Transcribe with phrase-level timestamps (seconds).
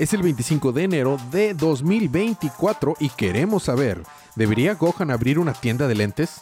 [0.00, 4.02] Es el 25 de enero de 2024 y queremos saber,
[4.34, 6.40] ¿debería Gohan abrir una tienda de lentes?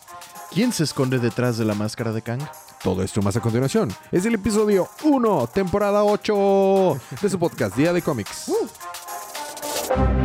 [0.53, 2.41] ¿Quién se esconde detrás de la máscara de Kang?
[2.85, 3.93] Todo esto más a continuación.
[4.13, 8.49] Es el episodio 1, temporada 8 de su podcast Día de Cómics.
[9.89, 10.18] Bien,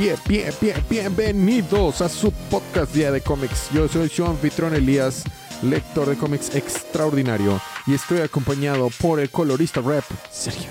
[0.00, 3.68] bien, bien, bien, bienvenidos a su podcast Día de Cómics.
[3.74, 5.24] Yo soy su anfitrión Elías,
[5.62, 10.70] lector de cómics extraordinario, y estoy acompañado por el colorista rap Sergio.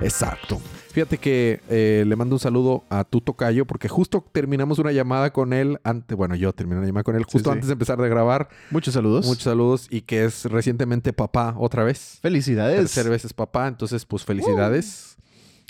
[0.00, 0.60] Exacto.
[0.90, 5.32] Fíjate que eh, le mando un saludo a tu tocayo porque justo terminamos una llamada
[5.32, 7.54] con él antes, bueno, yo terminé una llamada con él justo sí.
[7.54, 8.48] antes de empezar de grabar.
[8.70, 9.24] Muchos saludos.
[9.26, 12.18] Muchos saludos y que es recientemente papá otra vez.
[12.22, 12.78] Felicidades.
[12.78, 15.14] Tercer veces papá, entonces pues felicidades.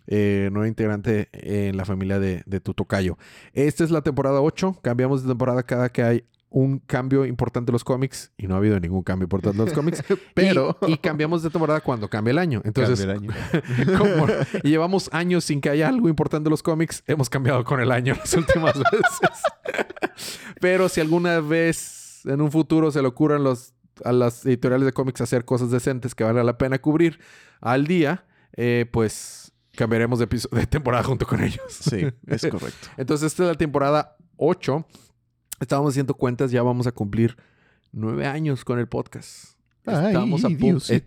[0.06, 3.16] Eh, nuevo integrante en la familia de, de tu tocayo.
[3.52, 4.80] Esta es la temporada 8.
[4.82, 8.30] Cambiamos de temporada cada que hay un cambio importante en los cómics.
[8.36, 10.04] Y no ha habido ningún cambio importante en los cómics.
[10.34, 12.60] Pero- Y, y cambiamos de temporada cuando cambia el año.
[12.64, 13.30] Entonces, el año.
[13.98, 14.26] como
[14.62, 18.14] llevamos años sin que haya algo importante en los cómics, hemos cambiado con el año
[18.14, 19.42] las últimas veces.
[20.60, 24.92] Pero si alguna vez en un futuro se le ocurran los, a las editoriales de
[24.92, 27.18] cómics hacer cosas decentes que vale la pena cubrir
[27.60, 28.24] al día,
[28.56, 31.60] eh, pues cambiaremos de, episo- de temporada junto con ellos.
[31.68, 32.88] Sí, es correcto.
[32.96, 34.86] Entonces, esta es la temporada 8.
[35.60, 37.36] Estábamos haciendo cuentas, ya vamos a cumplir
[37.92, 39.54] nueve años con el podcast.
[40.08, 40.56] Estamos a pu-
[40.90, 41.00] eh,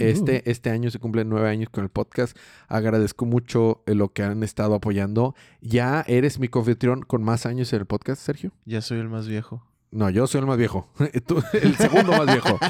[0.00, 2.36] este, este año se cumplen nueve años con el podcast.
[2.66, 5.34] Agradezco mucho eh, lo que han estado apoyando.
[5.60, 8.50] Ya eres mi confitrión con más años en el podcast, Sergio.
[8.64, 9.64] Ya soy el más viejo.
[9.94, 10.88] No, yo soy el más viejo.
[11.26, 12.58] Tú, el segundo más viejo.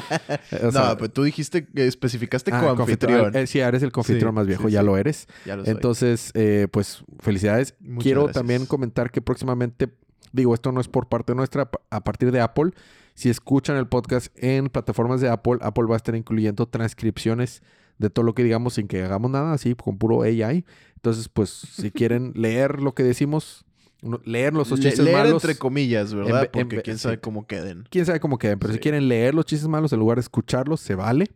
[0.63, 3.35] O sea, no, pero tú dijiste que especificaste ah, co-anfitrión.
[3.35, 4.85] Eh, sí, eres el confitrión Sí, más viejo, sí, ya sí.
[4.85, 5.27] lo eres.
[5.45, 5.73] Ya lo soy.
[5.73, 7.75] Entonces, eh, pues felicidades.
[7.79, 8.41] Muchas Quiero gracias.
[8.41, 9.89] también comentar que próximamente,
[10.31, 12.71] digo, esto no es por parte nuestra, a partir de Apple,
[13.15, 17.63] si escuchan el podcast en plataformas de Apple, Apple va a estar incluyendo transcripciones
[17.97, 20.63] de todo lo que digamos sin que hagamos nada, así con puro AI.
[20.95, 23.64] Entonces, pues, si quieren leer lo que decimos,
[24.05, 25.43] no- leer los Le- chistes leer malos.
[25.43, 26.41] entre comillas, en ¿verdad?
[26.41, 27.85] ve- en Porque ve- quién sabe cómo queden.
[27.89, 30.79] quién sabe cómo queden, pero si quieren leer los chistes malos en lugar de escucharlos,
[30.79, 31.27] se vale.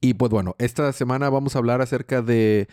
[0.00, 2.68] Y pues bueno, esta semana vamos a hablar acerca de,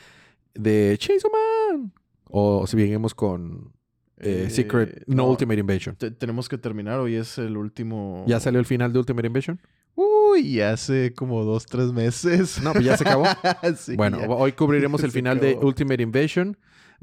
[0.56, 1.94] de Chainsaw Man.
[2.26, 3.72] O si seguimos con
[4.18, 5.30] eh, Eh, Secret, no, no.
[5.30, 5.96] Ultimate Invasion.
[5.96, 7.00] Te- tenemos que terminar.
[7.00, 8.24] Hoy es el último...
[8.28, 9.60] ¿Ya salió el final de Ultimate Invasion?
[9.96, 12.60] Uy, hace como dos, tres meses.
[12.64, 13.26] No, pues ya se acabó.
[13.78, 14.28] Sí, bueno, ya.
[14.30, 15.54] hoy cubriremos el final de.
[15.62, 16.58] Ultimate Invasion.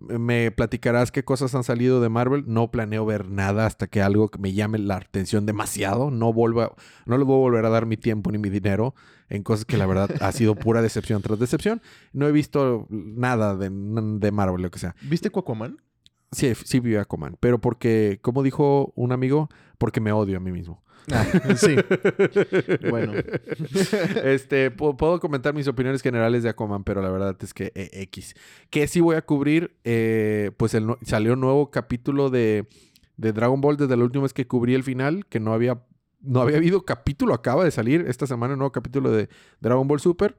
[0.08, 2.44] Me platicarás qué cosas han salido de Marvel.
[2.46, 6.10] No planeo ver nada hasta que algo que me llame la atención demasiado.
[6.10, 6.74] No vuelva,
[7.06, 8.94] no les voy a volver a dar mi tiempo ni mi dinero
[9.28, 11.82] en cosas que la verdad ha sido pura decepción tras decepción.
[12.12, 14.94] No he visto nada de, de Marvel, lo que sea.
[15.02, 15.78] ¿Viste Aquaman?
[16.32, 20.52] Sí, sí vi Aquaman, pero porque, como dijo un amigo, porque me odio a mí
[20.52, 20.82] mismo.
[21.12, 21.24] Ah,
[21.56, 21.76] sí.
[22.88, 23.12] Bueno.
[24.24, 27.90] este, pu- puedo comentar mis opiniones generales de Aquaman, pero la verdad es que eh,
[28.02, 28.34] X.
[28.70, 32.66] Que sí voy a cubrir, eh, pues salió un nuevo capítulo de,
[33.16, 35.82] de Dragon Ball desde la última vez que cubrí el final, que no había,
[36.20, 39.28] no había habido capítulo, acaba de salir esta semana un nuevo capítulo de
[39.60, 40.36] Dragon Ball Super.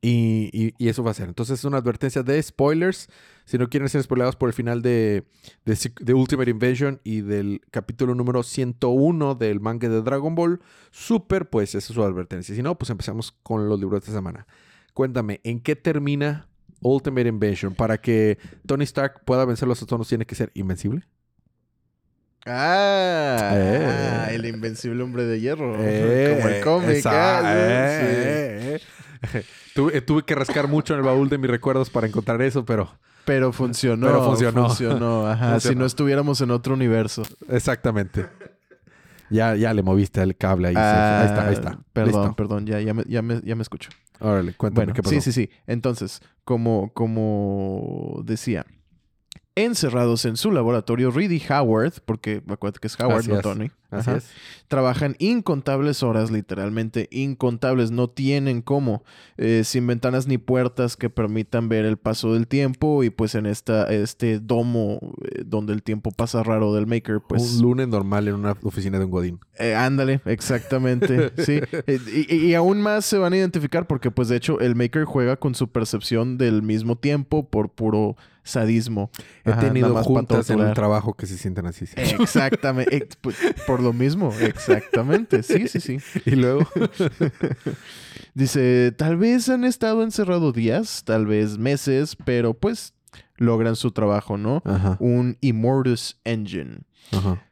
[0.00, 1.28] Y, y- y eso va a ser.
[1.28, 3.08] Entonces es una advertencia de spoilers.
[3.44, 5.24] Si no quieren ser spoilados por el final de,
[5.64, 11.70] de, Ultimate Invasion y del capítulo número 101 del manga de Dragon Ball Super, pues
[11.70, 12.54] esa es su advertencia.
[12.54, 14.46] Si no, pues empezamos con los libros de esta semana.
[14.94, 16.48] Cuéntame, ¿en qué termina
[16.80, 17.74] Ultimate Invasion?
[17.74, 21.06] Para que Tony Stark pueda vencer los Atonos, ¿tiene que ser invencible?
[22.46, 23.86] Ah, Eh.
[23.86, 25.74] ah, el invencible hombre de hierro.
[25.78, 27.02] Eh, como el cómic.
[29.32, 29.38] sí.
[29.38, 32.64] eh, tuve, tuve que rascar mucho en el baúl de mis recuerdos para encontrar eso,
[32.64, 32.90] pero
[33.24, 34.06] Pero funcionó.
[34.06, 34.66] Pero funcionó.
[34.68, 35.50] Funcionó, ajá.
[35.52, 35.72] Funcionó.
[35.74, 37.22] Si no estuviéramos en otro universo.
[37.48, 38.26] exactamente.
[39.30, 40.74] Ya, ya le moviste el cable ahí.
[40.74, 41.70] Ahí está, ahí está.
[41.72, 42.36] Ah, Perdón, Listo.
[42.36, 43.90] perdón, ya, ya, me, ya, me, ya me escucho.
[44.20, 45.14] Órale, cuéntame Bueno, qué pasó.
[45.14, 45.50] sí, sí, sí.
[45.66, 48.64] Entonces, como, como decía,
[49.64, 53.42] encerrados en su laboratorio, Reed y Howard, porque acuérdate que es Howard, Así no es.
[53.42, 53.70] Tony.
[53.90, 54.18] Así Ajá.
[54.18, 54.28] es.
[54.68, 57.90] Trabajan incontables horas, literalmente incontables.
[57.90, 59.02] No tienen cómo,
[59.38, 63.02] eh, sin ventanas ni puertas que permitan ver el paso del tiempo.
[63.02, 67.54] Y pues en esta, este domo eh, donde el tiempo pasa raro del Maker, pues...
[67.56, 69.40] Un lunes normal en una oficina de un godín.
[69.58, 71.60] Eh, ándale, exactamente, sí.
[71.86, 75.04] Y, y- y aún más se van a identificar porque, pues, de hecho, el Maker
[75.04, 78.16] juega con su percepción del mismo tiempo por puro
[78.48, 79.10] sadismo.
[79.44, 80.74] He Ajá, tenido más juntas en el torturar.
[80.74, 81.86] trabajo que se sienten así.
[81.86, 81.94] sí.
[81.96, 82.96] Exactamente.
[82.96, 83.34] ex- por-
[83.66, 85.42] por lo mismo, exactamente.
[85.42, 85.98] Sí, sí, sí.
[86.26, 86.66] Y luego...
[88.34, 92.94] Dice, tal vez han estado encerrados días, tal vez meses, pero pues
[93.36, 94.62] logran su trabajo, ¿no?
[94.64, 94.96] Ajá.
[95.00, 96.78] Un Immortus Engine.
[97.12, 97.42] Ajá.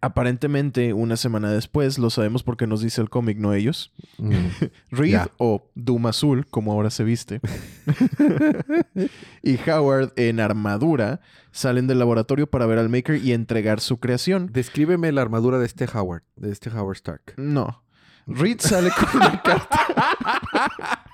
[0.00, 3.92] Aparentemente, una semana después, lo sabemos porque nos dice el cómic, no ellos.
[4.18, 4.32] Mm.
[4.90, 7.40] Reed o Doom Azul, como ahora se viste,
[9.42, 14.50] y Howard en armadura salen del laboratorio para ver al Maker y entregar su creación.
[14.52, 17.34] Descríbeme la armadura de este Howard, de este Howard Stark.
[17.36, 17.82] No.
[18.28, 21.04] Reed sale con una carta.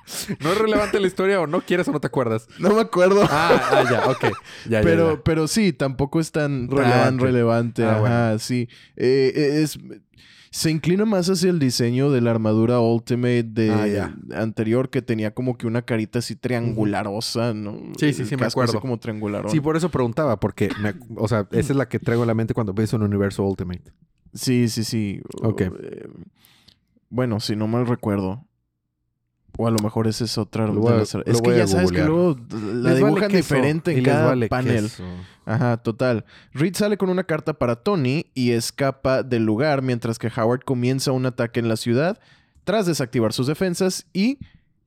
[0.40, 2.46] ¿No es relevante la historia o no quieres o no te acuerdas?
[2.58, 3.22] No me acuerdo.
[3.30, 4.36] Ah, ah, ya, ok.
[4.68, 5.22] Ya, pero, ya.
[5.22, 7.84] pero sí, tampoco es tan tan Relevante.
[7.84, 8.38] Ah, Ajá, bueno.
[8.38, 8.68] sí.
[8.96, 9.78] Eh, eh, es,
[10.50, 15.32] se inclina más hacia el diseño de la armadura Ultimate de Ah, anterior, que tenía
[15.34, 17.76] como que una carita así triangularosa, ¿no?
[17.98, 18.80] Sí, sí, sí, me acuerdo.
[18.80, 19.50] como triangularón.
[19.50, 22.34] Sí, por eso preguntaba, porque, me o sea, esa es la que traigo en la
[22.34, 23.82] mente cuando ves un universo Ultimate.
[24.32, 25.20] Sí, sí, sí.
[25.42, 25.62] Ok.
[25.62, 26.08] Eh,
[27.14, 28.44] bueno, si no mal recuerdo.
[29.56, 30.66] O a lo mejor esa es otra.
[30.66, 34.26] Lo de a- es que ya sabes que luego la Les dibujan diferente en cada
[34.26, 34.82] vale panel.
[34.82, 35.04] queso.
[35.46, 36.24] Ajá, total.
[36.52, 41.12] Reed sale con una carta para Tony y escapa del lugar mientras que Howard comienza
[41.12, 42.18] un ataque en la ciudad
[42.64, 44.38] tras desactivar sus defensas y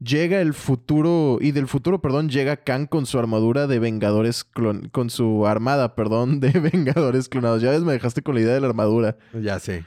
[0.04, 4.92] llega el futuro y del futuro, perdón, llega Kang con su armadura de Vengadores clon-
[4.92, 7.62] con su armada, perdón, de Vengadores clonados.
[7.62, 9.16] Ya ves, me dejaste con la idea de la armadura.
[9.42, 9.86] Ya sé.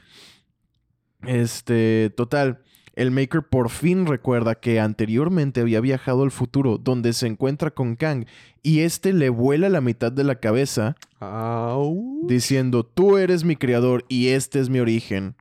[1.27, 2.61] Este, total.
[2.97, 7.97] El Maker por fin recuerda que anteriormente había viajado al futuro, donde se encuentra con
[7.97, 8.27] Kang,
[8.63, 12.27] y este le vuela la mitad de la cabeza, Au.
[12.27, 15.35] diciendo, tú eres mi creador y este es mi origen.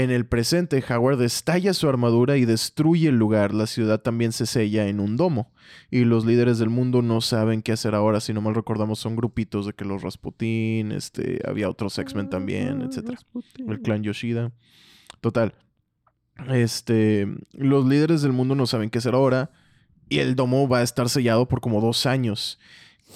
[0.00, 3.52] En el presente, Howard estalla su armadura y destruye el lugar.
[3.52, 5.52] La ciudad también se sella en un domo.
[5.90, 8.20] Y los líderes del mundo no saben qué hacer ahora.
[8.20, 12.80] Si no mal recordamos, son grupitos de que los Rasputin, este, había otros X-Men también,
[12.80, 13.20] etc.
[13.68, 14.52] El clan Yoshida.
[15.20, 15.54] Total.
[16.48, 19.50] Este, los líderes del mundo no saben qué hacer ahora
[20.08, 22.58] y el domo va a estar sellado por como dos años.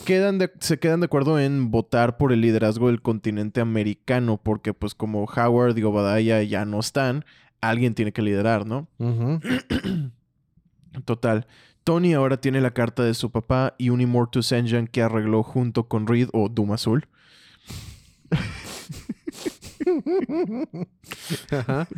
[0.04, 4.74] Quedan de- se quedan de acuerdo en votar por el liderazgo del continente americano porque
[4.74, 7.24] pues como Howard y Obadiah ya no están,
[7.60, 8.88] alguien tiene que liderar, ¿no?
[11.04, 11.46] Total.
[11.84, 15.88] Tony ahora tiene la carta de su papá y un Immortus Engine que arregló junto
[15.88, 17.08] con Reed o Doom Azul.
[21.50, 21.88] Ajá.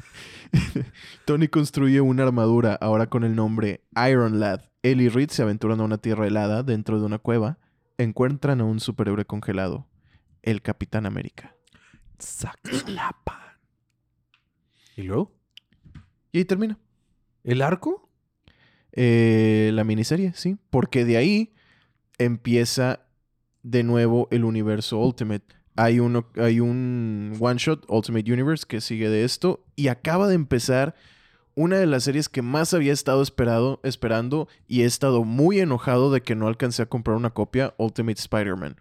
[1.24, 4.60] Tony construye una armadura ahora con el nombre Iron Lad.
[4.82, 7.58] Él y Reed se aventuran a una tierra helada dentro de una cueva.
[7.98, 9.86] Encuentran a un superhéroe congelado,
[10.42, 11.56] el Capitán América.
[12.18, 13.36] Saxalapan.
[14.96, 15.34] ¿Y luego?
[16.32, 16.78] Y ahí termina.
[17.44, 18.10] ¿El arco?
[18.92, 20.56] Eh, la miniserie, sí.
[20.70, 21.54] Porque de ahí
[22.18, 23.06] empieza
[23.62, 25.44] de nuevo el universo Ultimate.
[25.76, 29.64] Hay, uno, hay un one shot, Ultimate Universe, que sigue de esto.
[29.76, 30.94] Y acaba de empezar
[31.56, 34.46] una de las series que más había estado esperado, esperando.
[34.68, 38.76] Y he estado muy enojado de que no alcancé a comprar una copia, Ultimate Spider-Man.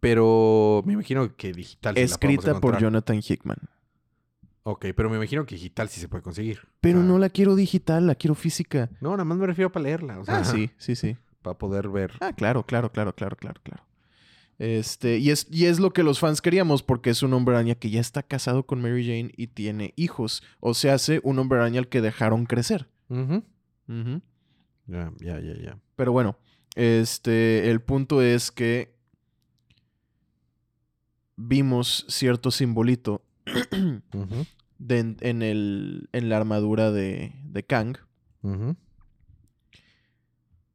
[0.00, 1.94] Pero me imagino que digital.
[1.94, 2.78] la escrita por.
[2.78, 3.58] Jonathan Hickman.
[4.62, 6.60] Ok, pero me imagino que digital sí se puede conseguir.
[6.80, 8.90] Pero no la quiero digital, la quiero física.
[9.00, 10.18] No, nada más me refiero para leerla.
[10.18, 11.16] O sea, Ah, sí, sí, sí.
[11.42, 12.12] Para poder ver.
[12.20, 13.82] Ah, claro, claro, claro, claro, claro, claro.
[14.62, 17.76] Este, y es, y es lo que los fans queríamos porque es un hombre araña
[17.76, 20.42] que ya está casado con Mary Jane y tiene hijos.
[20.60, 22.90] O se hace un hombre araña al que dejaron crecer.
[24.86, 25.78] Ya, ya, ya, ya.
[25.96, 26.36] Pero bueno,
[26.74, 28.94] este, el punto es que
[31.36, 33.22] vimos cierto simbolito
[34.78, 37.96] de- en, el, en la armadura de, de Kang.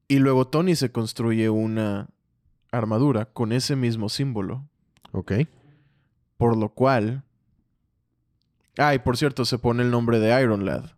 [0.07, 2.09] Y luego Tony se construye una
[2.77, 4.67] armadura con ese mismo símbolo.
[5.11, 5.33] Ok.
[6.37, 7.23] Por lo cual.
[8.77, 10.91] Ah, y por cierto, se pone el nombre de Iron Lad.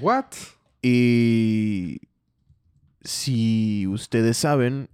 [0.00, 0.26] What?
[0.82, 2.00] Y.
[3.02, 4.88] Si ustedes saben,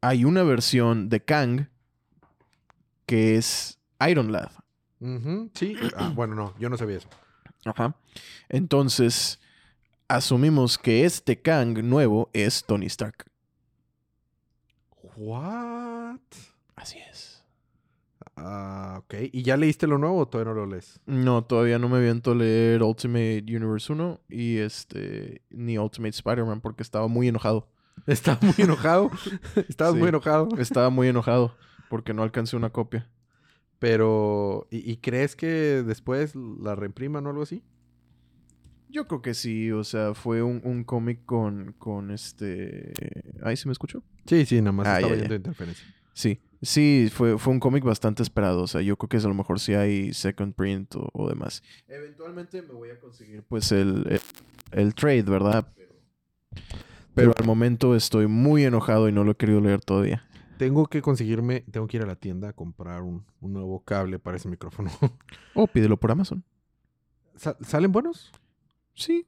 [0.00, 1.68] hay una versión de Kang
[3.06, 4.50] que es Iron Lad.
[5.54, 5.76] Sí.
[5.96, 7.08] Ah, bueno, no, yo no sabía eso.
[7.64, 7.96] Ajá.
[8.48, 9.40] Entonces,
[10.08, 13.27] asumimos que este Kang nuevo es Tony Stark.
[15.18, 16.20] What?
[16.76, 17.44] Así es.
[18.36, 19.14] Ah, ok.
[19.32, 21.00] ¿Y ya leíste lo nuevo o todavía no lo lees?
[21.06, 26.60] No, todavía no me aviento a leer Ultimate Universe 1 y este ni Ultimate Spider-Man
[26.60, 27.68] porque estaba muy enojado.
[28.06, 29.10] Estaba muy enojado.
[29.68, 29.98] Estabas Sí.
[29.98, 30.48] muy enojado.
[30.58, 31.56] Estaba muy enojado
[31.90, 33.10] porque no alcancé una copia.
[33.80, 37.64] Pero, ¿y, y crees que después la reimpriman o algo así?
[38.90, 42.92] Yo creo que sí, o sea, fue un, un cómic con, con este...
[43.42, 44.02] ¿Ahí se me escuchó?
[44.26, 45.36] Sí, sí, nada más Ah, estaba ya, yendo ya.
[45.36, 45.86] interferencia.
[46.14, 48.62] Sí, sí, fue, fue un cómic bastante esperado.
[48.62, 51.62] O sea, yo creo que a lo mejor sí hay second print o, o demás.
[51.86, 54.20] Eventualmente me voy a conseguir pues el, el,
[54.72, 55.72] el trade, ¿verdad?
[55.76, 55.94] Pero,
[57.14, 60.24] pero al momento estoy muy enojado y no lo he querido leer todavía.
[60.56, 64.18] Tengo que conseguirme, tengo que ir a la tienda a comprar un, un nuevo cable
[64.18, 64.90] para ese micrófono.
[65.54, 66.42] O pídelo por Amazon.
[67.36, 68.32] Sa- ¿Salen buenos?
[68.98, 69.26] Sí,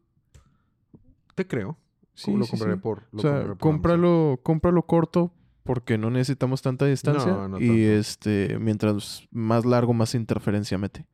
[1.34, 1.78] Te creo.
[2.14, 2.80] sí, lo sí, compraré sí.
[2.80, 3.04] por.
[3.12, 3.58] Lo O sea, compraré por Amazon.
[3.58, 7.30] cómpralo, cómpralo corto porque no necesitamos tanta distancia.
[7.32, 7.72] No, no y tanto.
[8.00, 11.06] este, mientras más largo, más interferencia mete.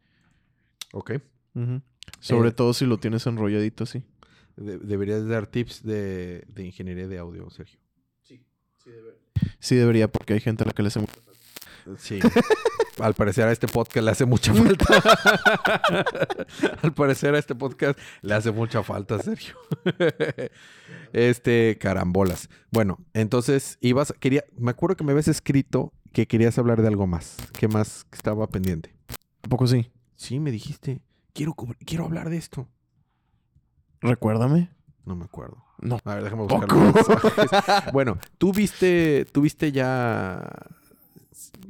[0.93, 1.13] Ok.
[2.21, 4.03] Sobre Eh, todo si lo tienes enrolladito así.
[4.57, 7.79] De- deberías dar tips de, de ingeniería de audio, Sergio.
[9.59, 11.13] Sí debería porque hay gente a la que le hace mucho.
[11.99, 12.21] Sí.
[12.99, 14.87] Al parecer a este podcast le hace mucha falta.
[16.83, 19.55] Al parecer a este podcast le hace mucha falta, Sergio.
[21.13, 22.49] este, carambolas.
[22.71, 27.07] Bueno, entonces ibas, quería, me acuerdo que me habías escrito que querías hablar de algo
[27.07, 27.37] más.
[27.59, 28.95] ¿Qué más estaba pendiente?
[29.43, 29.91] Tampoco sí.
[30.17, 31.03] Sí, me dijiste,
[31.35, 32.67] quiero, quiero hablar de esto.
[34.01, 34.71] Recuérdame.
[35.05, 35.63] No me acuerdo.
[35.79, 35.99] No.
[36.05, 37.93] A ver, déjame buscar Poco.
[37.93, 40.43] Bueno, tú viste, tú viste ya,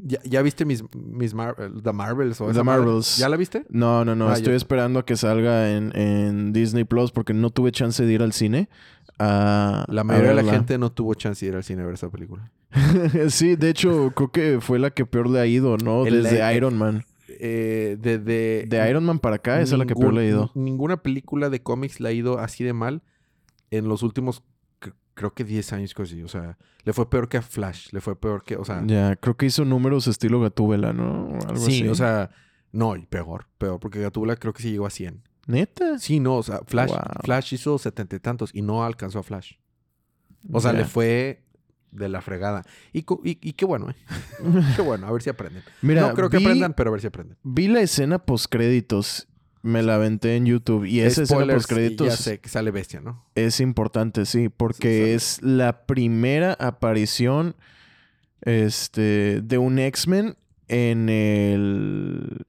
[0.05, 2.81] ya, ya viste mis, mis Mar- The Marvels o The madre?
[2.83, 3.17] Marvels.
[3.19, 3.65] ¿Ya la viste?
[3.69, 4.29] No, no, no.
[4.29, 8.13] Ah, Estoy esperando a que salga en, en Disney Plus porque no tuve chance de
[8.13, 8.69] ir al cine.
[9.19, 11.87] a- La a mayoría de la gente no tuvo chance de ir al cine a
[11.87, 12.51] ver esa película.
[13.29, 16.07] sí, de hecho, creo que fue la que peor le ha ido, ¿no?
[16.07, 17.05] El- Desde Iron Man.
[17.39, 20.25] Eh, de, de, De Iron Man para acá, esa es la que peor le ha
[20.25, 20.51] ido.
[20.55, 23.03] Ninguna película de cómics le ha ido así de mal
[23.71, 24.43] en los últimos,
[25.17, 26.23] creo que 10 años, cosas así.
[26.23, 27.89] O sea, le fue peor que a Flash.
[27.91, 28.85] Le fue peor que, o sea...
[28.87, 31.31] Ya, creo que hizo números estilo Gatúbela, ¿no?
[31.31, 31.89] O algo sí, así.
[31.89, 32.31] o sea...
[32.71, 33.81] No, y peor, peor.
[33.81, 35.23] Porque Gatúbela creo que sí llegó a 100.
[35.49, 35.99] ¿Neta?
[35.99, 36.99] Sí, no, o sea, Flash, Wow.
[37.25, 39.55] Flash hizo setenta y tantos y no alcanzó a Flash.
[40.53, 41.43] O sea, le fue
[41.91, 42.65] de la fregada.
[42.93, 43.95] Y, co- y, y qué bueno, ¿eh?
[44.77, 45.63] Qué bueno, a ver si aprenden.
[45.83, 47.39] Mira, no creo que aprendan, pero a ver si aprenden.
[47.43, 49.29] Vi la escena postcréditos.
[49.67, 50.85] Me la aventé en YouTube.
[50.87, 53.25] Y esa escena Spoilers, postcréditos Ya sé que sale bestia, ¿no?
[53.35, 54.49] es importante, sí.
[54.49, 57.55] Porque Sí, es la primera aparición
[58.43, 60.37] este, de un X-Men
[60.69, 62.47] en el.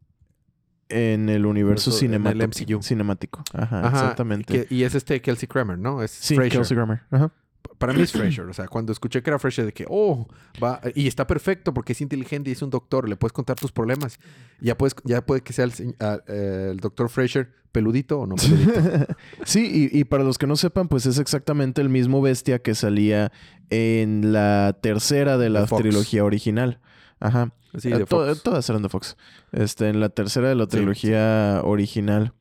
[0.90, 2.78] En el universo Universo- en el cinemático.
[2.78, 2.82] MCU.
[2.84, 3.44] cinemático.
[3.54, 4.66] Ajá, Ajá, exactamente.
[4.68, 6.02] que- y es este Kelsey Kramer, ¿no?
[6.02, 6.54] Es sí, Frasier.
[6.54, 7.02] Kelsey Grammer.
[7.12, 7.32] Ajá.
[7.78, 8.46] Para mí es Fraser.
[8.46, 10.28] O sea, cuando escuché que era Fraser, de que, oh,
[10.64, 13.72] va, y está perfecto porque es inteligente y es un doctor, le puedes contar tus
[13.72, 14.20] problemas.
[14.60, 18.74] Ya, puedes, ya puede que sea el, doctor Fraser peludito o no peludito.
[19.46, 22.76] Sí, y, y para los que no sepan, pues es exactamente el mismo bestia que
[22.76, 23.32] salía
[23.70, 26.80] en la tercera de la De trilogía original.
[27.20, 27.52] Ajá.
[27.78, 28.44] Sí, de Fox.
[28.44, 29.18] todas eran de Fox.
[29.52, 32.34] Este, en la tercera de la Sí, trilogía original.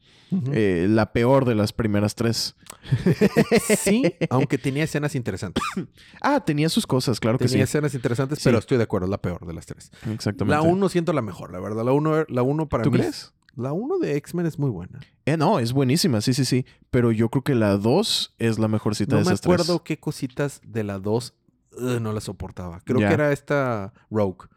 [0.52, 2.56] Eh, la peor de las primeras tres.
[3.78, 5.62] sí, aunque tenía escenas interesantes.
[6.20, 7.70] Ah, tenía sus cosas, claro que Tenía sí.
[7.70, 8.44] escenas interesantes, Sí.
[8.44, 9.90] pero estoy de acuerdo, es la peor de las tres.
[10.10, 10.46] Exactamente.
[10.56, 11.84] La 1 siento la mejor, la verdad.
[11.84, 12.98] La 1 la uno para ¿Tú mí.
[12.98, 13.32] crees?
[13.54, 15.00] La 1 de X-Men es muy buena.
[15.24, 16.66] Eh, no, es buenísima, sí, sí, sí.
[16.90, 19.80] Pero yo creo que la dos es la mejorcita No de me esas acuerdo tres.
[19.84, 21.34] qué cositas de la 2
[21.72, 22.80] ugh, no la soportaba.
[22.80, 23.08] Creo Ya.
[23.08, 24.48] que era esta Rogue.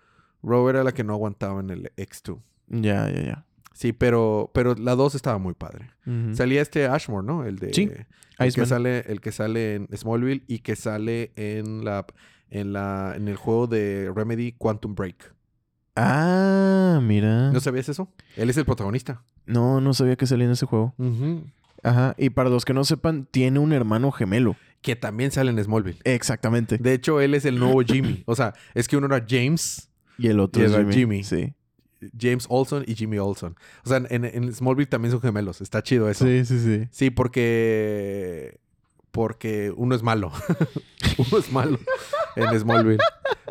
[0.41, 2.39] Rogue era la que no aguantaba en el X2.
[2.67, 3.45] Ya, ya, ya.
[3.79, 5.89] Sí, pero, pero la 2 estaba muy padre.
[6.33, 7.45] Salía este Ashmore, ¿no?
[7.45, 7.89] El de Sí,
[8.37, 12.05] el que sale, el que sale en Smallville y que sale en la
[12.49, 15.33] en la en el juego de Remedy Quantum Break.
[15.95, 17.51] Ah, mira.
[17.53, 18.11] ¿No sabías eso?
[18.35, 19.23] Él es el protagonista.
[19.45, 20.93] No, no sabía que salía en ese juego.
[21.81, 22.15] Ajá.
[22.17, 24.57] Y para los que no sepan, tiene un hermano gemelo.
[24.81, 25.99] Que también sale en Smallville.
[26.03, 26.79] Exactamente.
[26.79, 28.23] De hecho, él es el nuevo Jimmy.
[28.25, 30.93] O sea, es que uno era James, Y el otro Y es era Jimmy.
[30.93, 31.23] Jimmy.
[31.23, 31.53] Sí.
[32.17, 33.55] James Olson y Jimmy Olson.
[33.85, 35.61] O sea, en, en Smallville también son gemelos.
[35.61, 36.25] Está chido eso.
[36.25, 36.87] Sí, sí, sí.
[36.91, 38.59] Sí, porque.
[39.11, 40.31] Porque uno es malo.
[41.17, 41.79] uno es malo
[42.35, 42.99] en Smallville.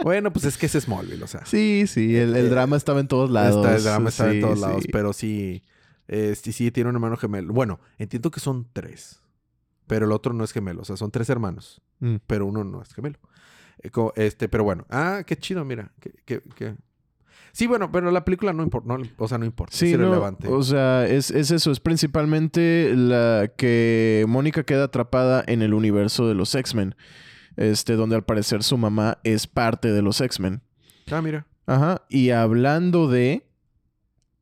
[0.05, 1.45] Bueno, pues es que es Smallville, o sea.
[1.47, 2.17] Sí, sí.
[2.17, 3.57] El, el Eh, drama estaba en todos lados.
[3.65, 4.65] Está, el drama está Sí, en todos sí.
[4.65, 5.65] lados, pero sí.
[6.07, 7.53] eh, sí, sí, tiene un hermano gemelo.
[7.53, 9.21] Bueno, entiendo que son tres.
[9.89, 10.83] Pero el otro no es gemelo.
[10.83, 11.81] O sea, son tres hermanos.
[11.99, 12.17] Mm.
[12.27, 13.19] Pero uno no es gemelo.
[13.83, 14.87] Eh, Este, pero bueno.
[14.91, 15.91] Ah, qué chido, mira.
[16.01, 16.77] Qué, qué- qué-
[17.59, 18.87] Sí, bueno, pero la película no importa.
[18.87, 19.77] No, o sea, no importa.
[19.77, 20.47] Sí, es no, irrelevante.
[20.47, 26.29] o sea, es, es eso, es principalmente la que Mónica queda atrapada en el universo
[26.29, 26.95] de los X-Men,
[27.57, 30.63] este, donde al parecer su mamá es parte de los X-Men.
[31.11, 31.49] Ah, mira.
[31.67, 33.45] Ajá, y hablando de,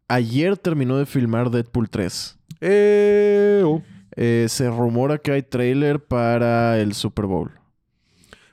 [0.09, 2.39] ayer terminó de filmar Deadpool 3.
[2.61, 3.81] Eh, oh.
[4.15, 7.51] Eh, se rumora que hay trailer para el Super Bowl.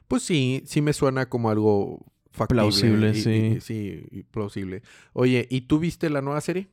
[0.07, 2.61] Pues sí, sí me suena como algo factible.
[2.63, 3.29] Plausible, y- sí.
[3.31, 4.81] y- sí, y plausible.
[5.13, 6.67] Oye, ¿y tú viste la nueva serie?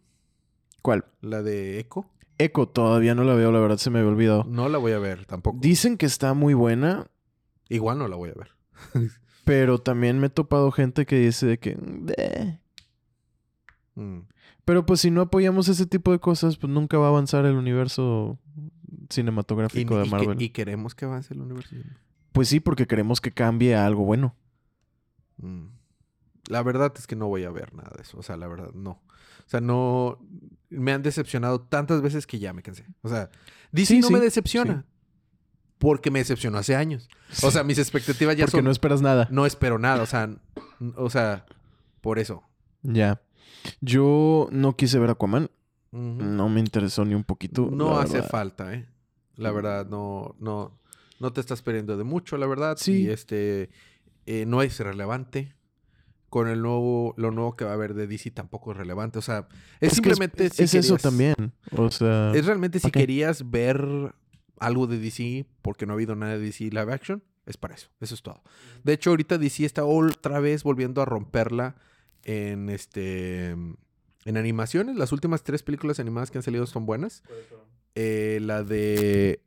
[0.82, 1.04] ¿Cuál?
[1.20, 2.06] La de Echo.
[2.38, 4.44] Echo todavía no la veo, la verdad se me había olvidado.
[4.44, 5.58] No la voy a ver tampoco.
[5.60, 7.06] Dicen que está muy buena,
[7.68, 8.50] Igual no la voy a ver.
[9.44, 11.76] pero también me he topado gente que dice de que...
[13.94, 14.20] Mm.
[14.64, 17.56] Pero pues si no apoyamos ese tipo de cosas, pues nunca va a avanzar el
[17.56, 20.42] universo Y, cinematográfico de y que- Marvel.
[20.42, 21.76] y queremos que avance el universo.
[22.32, 24.36] Pues sí, porque queremos que cambie a algo bueno.
[25.40, 25.66] Mm.
[26.48, 28.18] La verdad es que no voy a ver nada de eso.
[28.18, 28.90] O sea, la verdad, no.
[28.90, 30.18] O sea, no.
[30.68, 32.86] Me han decepcionado tantas veces que ya me cansé.
[33.02, 33.30] O sea,
[33.72, 34.84] DC Sí, no sí, me decepciona.
[35.78, 37.08] Porque me decepcionó hace años.
[37.42, 38.64] O sea, mis expectativas ya porque son.
[38.64, 39.28] no esperas nada.
[39.30, 40.02] No espero nada.
[40.02, 40.30] O sea,
[40.96, 41.46] o sea,
[42.00, 42.42] por eso.
[42.82, 43.20] Ya.
[43.80, 45.50] Yo no quise ver Aquaman.
[45.92, 47.68] No me interesó ni un poquito.
[47.72, 48.30] No hace verdad.
[48.30, 48.88] falta, ¿eh?
[49.36, 50.78] La verdad, no, no,
[51.18, 52.76] no te estás perdiendo de mucho, la verdad.
[52.78, 53.02] Sí.
[53.04, 53.70] Y este,
[54.30, 55.56] eh, no es relevante.
[56.28, 59.18] Con el nuevo, lo nuevo que va a haber de DC tampoco es relevante.
[59.18, 59.48] O sea,
[59.80, 60.46] es, simplemente.
[60.46, 61.34] Es, si es eso también.
[61.72, 62.30] O sea.
[62.32, 64.14] Es realmente si querías ver
[64.60, 67.88] algo de DC, porque no ha habido nada de DC live action, es para eso.
[67.98, 68.40] Eso es todo.
[68.84, 71.74] De hecho, ahorita DC está otra vez volviendo a romperla
[72.22, 73.56] en este.
[74.26, 77.24] En animaciones, las últimas tres películas animadas que han salido son buenas.
[77.96, 79.42] Eh, la de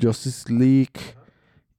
[0.00, 0.92] Justice League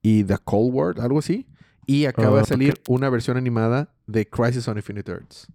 [0.01, 1.47] y The Cold War, algo así.
[1.85, 5.47] Y acaba Ah, de salir una versión animada de Crisis on Infinite Earths.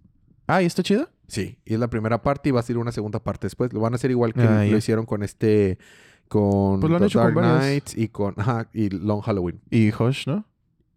[0.47, 1.09] Ah, ¿y está chida?
[1.27, 3.71] Sí, y es la primera parte y va a ser una segunda parte después.
[3.73, 5.77] Lo van a hacer igual que Ah, lo hicieron con este.
[6.27, 8.33] Con Pues lo han hecho Dark y con.
[8.37, 9.59] Ajá, y Long Halloween.
[9.71, 10.45] Y Hush, ¿no?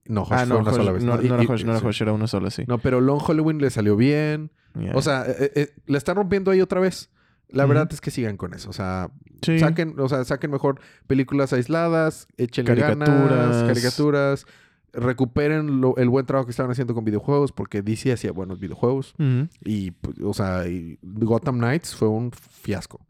[0.06, 1.04] No, Hush ah, fue no, una Hush- sola vez.
[1.04, 1.86] no, y- no era y- Hush, no era sí.
[1.86, 2.64] Hush, era una sola, sí.
[2.66, 4.50] No, pero Long Halloween le salió bien.
[4.94, 7.10] O sea, eh, eh, le están rompiendo ahí otra vez.
[7.48, 8.70] La verdad es que sigan con eso.
[8.70, 9.10] O sea,
[9.42, 9.58] Sí.
[9.58, 14.46] saquen, o sea, saquen mejor películas aisladas, échenle ganas, Caricaturas.
[14.92, 19.14] Recuperen lo- el buen trabajo que estaban haciendo con videojuegos, porque DC hacía buenos videojuegos.
[19.18, 19.48] Ujú.
[19.64, 23.04] Y, pues, o sea, y Gotham Knights fue un fiasco.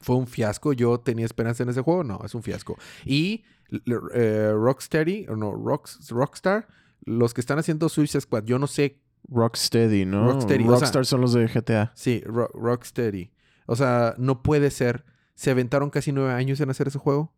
[0.00, 0.72] Fue un fiasco.
[0.72, 2.04] Yo tenía esperanza en ese juego.
[2.04, 2.76] No, es un fiasco.
[3.04, 3.42] Y
[4.14, 6.68] eh, Rocksteady, o no, Rocks- Rockstar,
[7.04, 9.00] los que están haciendo Suicide Squad, yo no sé.
[9.28, 10.26] Rocksteady, ¿no?
[10.32, 11.90] Rocksteady, o sea- Rockstar son los de GTA.
[11.96, 13.32] Sí, Ro- Rocksteady.
[13.66, 15.04] O sea, no puede ser.
[15.34, 17.34] Se aventaron casi nueve años en hacer ese juego.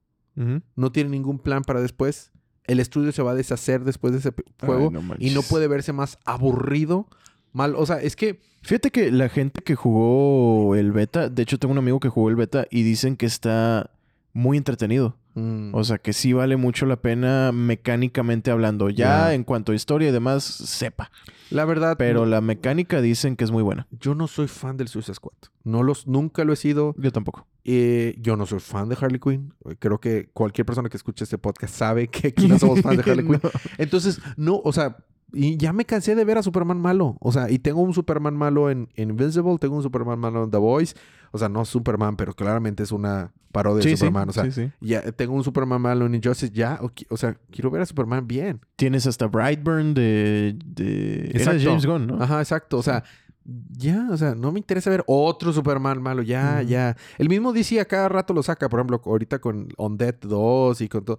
[0.76, 2.32] No tienen ningún plan para después.
[2.70, 4.90] El estudio se va a deshacer después de ese Ay, juego.
[4.90, 7.08] no y no puede verse más aburrido.
[7.52, 7.74] Mal.
[7.76, 8.40] O sea, es que.
[8.62, 12.28] Fíjate que la gente que jugó el beta, de hecho tengo un amigo que jugó
[12.28, 13.90] el beta y dicen que está
[14.32, 15.16] muy entretenido.
[15.34, 18.90] mm, O sea, que sí vale mucho la pena mecánicamente hablando.
[18.90, 21.10] Ya en cuanto a historia y demás, sepa.
[21.50, 21.96] la verdad.
[21.98, 23.86] Pero no- la mecánica dicen que es muy buena.
[23.90, 25.34] yo no soy fan del Suicide Squad.
[25.64, 26.94] No los, nunca lo he sido.
[26.98, 27.46] Yo tampoco.
[27.64, 29.52] Eh, yo no soy fan de Harley Quinn.
[29.78, 33.02] Creo que cualquier persona que escuche este podcast sabe que aquí no somos fans de
[33.10, 33.40] Harley Quinn.
[33.78, 34.96] Entonces, no, o sea,
[35.32, 37.16] y ya me cansé de ver a Superman malo.
[37.20, 40.50] O sea, y tengo un Superman malo en, en Invincible, tengo un Superman malo en
[40.50, 40.94] The Voice.
[41.32, 44.28] O sea, no Superman, pero claramente es una parodia Sí, de sí, Superman.
[44.28, 46.80] O sea, sí, ya tengo un Superman malo en Injustice, ya.
[47.08, 48.60] O, sea, quiero ver a Superman bien.
[48.76, 50.56] Tienes hasta Brightburn de...
[50.64, 51.30] de...
[51.34, 51.58] Era.
[51.58, 52.22] James Gunn, ¿no?
[52.22, 52.78] Ajá, exacto.
[52.78, 53.04] O sea,
[53.44, 56.22] ya, o sea, no me interesa ver otro Superman malo.
[56.22, 56.96] Ya, ya.
[57.18, 58.68] El mismo DC a cada rato lo saca.
[58.68, 61.18] Por ejemplo, ahorita con Undead 2 y con todo.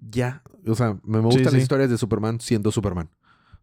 [0.00, 0.42] Ya.
[0.66, 3.08] O sea, me, me gustan las historias de Superman siendo Superman.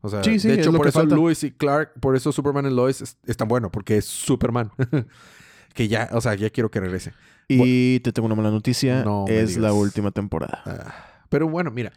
[0.05, 1.15] O sea, Sí, sí, de hecho, por eso falta.
[1.15, 4.69] Lewis y Clark, por eso Superman y Lois es, es tan bueno, porque es Superman.
[5.73, 7.13] que ya, o sea, ya quiero que regrese.
[7.47, 9.03] Y te tengo una mala noticia.
[9.03, 10.61] No es la última temporada.
[10.65, 11.93] Ah, pero bueno, mira,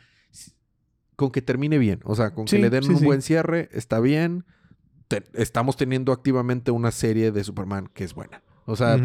[1.16, 3.04] con que termine bien, o sea, con Sí, que le den sí, un sí.
[3.04, 4.44] buen cierre, está bien.
[5.08, 8.42] Te- estamos teniendo activamente una serie de Superman que es buena.
[8.66, 8.98] O sea.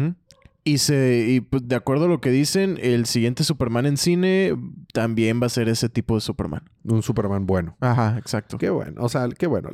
[0.64, 4.56] Y se y pues, de acuerdo a lo que dicen, el siguiente Superman en cine
[4.92, 6.62] también va a ser ese tipo de Superman.
[6.84, 7.76] un Superman bueno.
[7.80, 8.58] Ajá, exacto.
[8.58, 9.70] Qué bueno, o sea, qué bueno.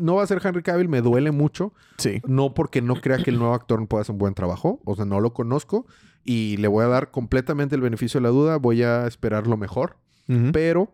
[0.00, 1.72] No va a ser Henry Cavill, me duele mucho.
[1.96, 2.20] Sí.
[2.26, 4.80] No porque no crea que el nuevo actor pueda hacer un buen trabajo.
[4.84, 5.86] O sea, no lo conozco.
[6.22, 8.56] Y le voy a dar completamente el beneficio de la duda.
[8.56, 9.96] Voy a esperar lo mejor.
[10.52, 10.92] Pero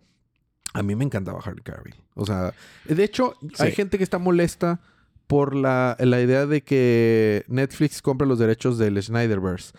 [0.73, 1.95] a mí me encantaba Harry Cavill.
[2.15, 2.55] O sea,
[2.87, 4.81] de hecho, hay gente que está molesta
[5.27, 9.73] por la, la idea de que Netflix compre los derechos del Snyderverse.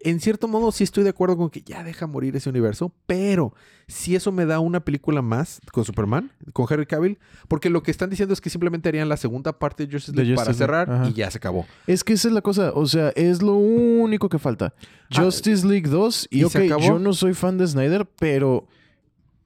[0.00, 3.54] En cierto modo, sí estoy de acuerdo con que ya deja morir ese universo, pero
[3.88, 7.90] si eso me da una película más con Superman, con Harry Cavill, porque lo que
[7.90, 10.90] están diciendo es que simplemente harían la segunda parte de Justice League para Justice cerrar
[10.90, 11.08] ajá.
[11.08, 11.66] y ya se acabó.
[11.86, 14.74] Es que esa es la cosa, o sea, es lo único que falta.
[15.10, 16.82] Ah, Justice League 2 y, ¿y ok, se acabó?
[16.82, 18.68] yo no soy fan de Snyder, pero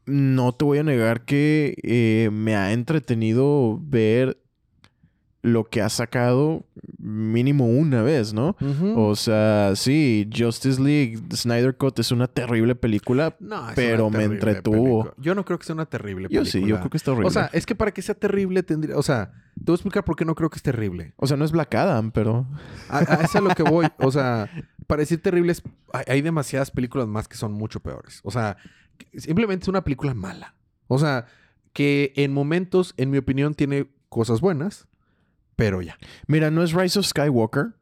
[0.07, 4.39] no te voy a negar que eh, me ha entretenido ver
[5.42, 6.66] lo que ha sacado
[6.98, 8.57] mínimo una vez, ¿no?
[8.94, 13.37] O sea, sí, Justice League Snyder Cut es una terrible película.
[13.40, 15.05] No, es pero me entretuvo.
[15.05, 15.14] película.
[15.16, 16.50] Yo no creo que sea una terrible Yo película.
[16.50, 17.29] sí, yo creo que está horrible.
[17.29, 18.96] O sea, es que para que sea terrible tendría...
[18.96, 21.14] O sea, te voy a explicar por qué no creo que es terrible.
[21.16, 22.46] O sea, no es Black Adam, pero...
[22.90, 23.87] A, a eso es a lo que voy.
[23.98, 24.50] O sea,
[24.87, 25.62] para decir terribles,
[25.94, 28.20] hay, hay demasiadas películas más que son mucho peores.
[28.24, 28.59] O sea,
[29.16, 30.55] simplemente es una película mala.
[30.87, 31.26] O sea,
[31.72, 34.87] que en momentos, en mi opinión, tiene cosas buenas,
[35.61, 35.96] pero ya.
[36.27, 37.75] Mira, no es Rise of Skywalker,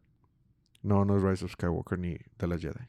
[0.83, 2.81] No, no es Rise of Skywalker ni The Last Jedi.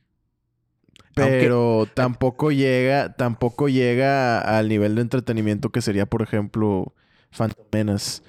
[1.15, 6.93] pero tampoco llega, tampoco llega al nivel de entretenimiento que sería, por ejemplo,
[7.35, 8.21] Phantom Menace.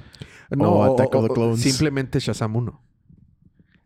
[0.50, 1.60] No, Attack of the o- o- Clones.
[1.62, 2.80] simplemente Shazam 1.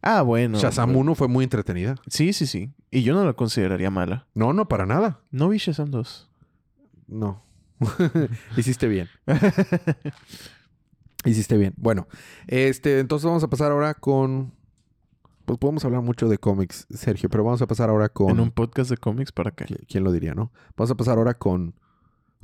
[0.01, 0.59] Ah, bueno.
[0.59, 1.97] Shazam 1 fue muy entretenida.
[2.09, 2.73] Sí, sí, sí.
[2.91, 4.27] Y yo no la consideraría mala.
[4.35, 5.21] No, no, para nada.
[5.31, 6.31] No vi Shazam 2.
[7.09, 7.43] No.
[8.57, 9.09] Hiciste bien.
[11.25, 11.75] Hiciste bien.
[11.77, 12.07] Bueno,
[12.47, 14.53] este, entonces vamos a pasar ahora con.
[15.45, 18.31] Pues podemos hablar mucho de cómics, Sergio, pero vamos a pasar ahora con.
[18.31, 19.67] En un podcast de cómics, ¿para qué?
[19.67, 20.53] ¿Qui- ¿Quién lo diría, no?
[20.77, 21.75] Vamos a pasar ahora con.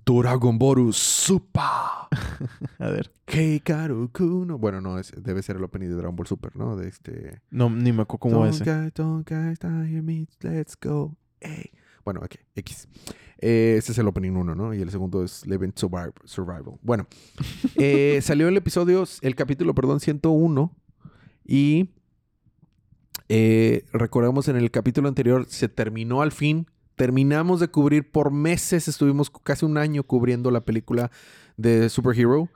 [0.06, 1.62] Dragon Boru Super.
[2.80, 3.12] A ver.
[3.26, 4.58] Keikaru Kuno.
[4.58, 6.74] Bueno, no, es- debe ser el opening de Dragon Ball Super, ¿no?
[6.76, 7.40] De este.
[7.50, 8.60] No, ni me acuerdo cómo es.
[10.40, 11.16] Let's go.
[11.40, 11.70] Ey.
[12.12, 12.88] Bueno, ok, X.
[13.38, 14.74] Eh, ese es el opening 1, ¿no?
[14.74, 16.74] Y el segundo es Living Surviv- Survival.
[16.82, 17.06] Bueno,
[17.76, 20.76] eh, salió el episodio, el capítulo, perdón, 101.
[21.44, 21.90] Y
[23.28, 26.66] eh, recordemos en el capítulo anterior, se terminó al fin.
[26.96, 31.12] Terminamos de cubrir por meses, estuvimos casi un año cubriendo la película
[31.56, 32.48] de Superhero.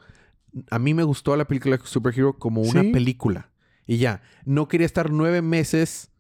[0.70, 2.90] A mí me gustó la película de Superhero como una Sí.
[2.92, 3.50] película.
[3.86, 6.10] Y ya, no quería estar nueve meses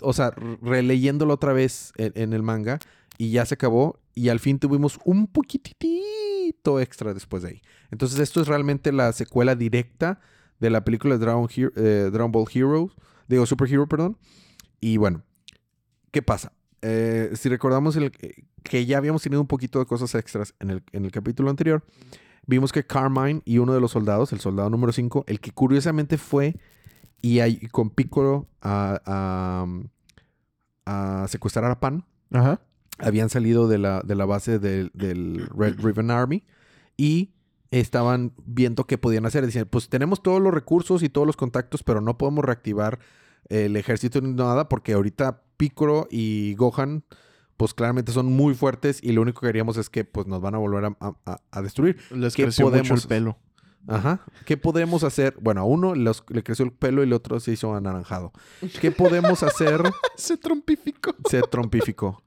[0.00, 2.78] o sea, re- releyéndolo otra vez en, el manga.
[3.18, 4.00] Y ya se acabó.
[4.14, 7.62] Y al fin tuvimos un poquitito extra después de ahí.
[7.90, 10.20] Entonces, esto es realmente la secuela directa
[10.58, 12.92] de la película de Dragon, Hero- eh, Ball Heroes.
[13.28, 14.18] Digo, Superhero, perdón.
[14.80, 15.22] Y bueno,
[16.10, 16.52] ¿qué pasa?
[16.82, 18.10] Eh, si recordamos el-
[18.62, 21.84] que ya habíamos tenido un poquito de cosas extras en el, en el capítulo anterior,
[22.46, 26.18] vimos que Carmine y uno de los soldados, el soldado número 5, el que curiosamente
[26.18, 26.56] fue
[27.22, 29.66] y ahí con Piccolo a, a-
[30.86, 32.60] a secuestrar a Pan, Ajá.
[32.98, 36.44] habían salido de la, de la base del, del Red Ribbon Army
[36.96, 37.30] y
[37.70, 39.44] estaban viendo qué podían hacer.
[39.46, 42.98] Decían, pues tenemos todos los recursos y todos los contactos, pero no podemos reactivar
[43.48, 47.04] el ejército ni nada porque ahorita Piccolo y Gohan
[47.56, 50.54] pues claramente son muy fuertes y lo único que queríamos es que pues nos van
[50.54, 51.98] a volver a, a- destruir.
[52.10, 53.38] Les ¿Qué creció mucho podemos- el pelo.
[53.88, 54.20] Ajá.
[54.44, 55.36] ¿Qué podemos hacer?
[55.40, 58.32] Bueno, a uno los- le creció el pelo y el otro se hizo anaranjado.
[58.80, 59.82] ¿Qué podemos hacer?
[60.16, 61.14] Se trompificó.
[61.28, 62.22] Se trompificó.